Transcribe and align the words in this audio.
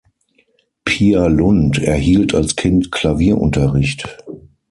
Pia 0.83 1.27
Lund 1.27 1.77
erhielt 1.77 2.33
als 2.33 2.55
Kind 2.55 2.91
Klavierunterricht. 2.91 4.17